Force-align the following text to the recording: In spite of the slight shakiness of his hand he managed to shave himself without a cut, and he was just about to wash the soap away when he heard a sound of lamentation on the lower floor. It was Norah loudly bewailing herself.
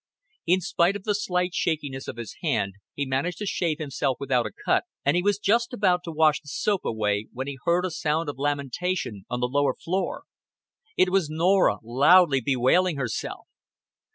In 0.47 0.61
spite 0.61 0.95
of 0.95 1.03
the 1.03 1.13
slight 1.13 1.53
shakiness 1.53 2.07
of 2.07 2.17
his 2.17 2.35
hand 2.41 2.73
he 2.95 3.05
managed 3.05 3.37
to 3.37 3.45
shave 3.45 3.77
himself 3.77 4.17
without 4.19 4.47
a 4.47 4.51
cut, 4.65 4.85
and 5.05 5.15
he 5.15 5.21
was 5.21 5.37
just 5.37 5.73
about 5.73 6.03
to 6.05 6.11
wash 6.11 6.41
the 6.41 6.47
soap 6.47 6.85
away 6.85 7.27
when 7.33 7.45
he 7.45 7.59
heard 7.65 7.85
a 7.85 7.91
sound 7.91 8.27
of 8.27 8.39
lamentation 8.39 9.25
on 9.29 9.41
the 9.41 9.47
lower 9.47 9.75
floor. 9.75 10.23
It 10.97 11.09
was 11.11 11.29
Norah 11.29 11.77
loudly 11.83 12.41
bewailing 12.41 12.97
herself. 12.97 13.45